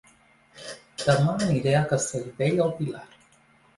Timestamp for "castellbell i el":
1.93-2.77